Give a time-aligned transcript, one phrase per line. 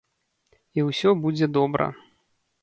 [0.79, 1.87] І ўсё будзе добра.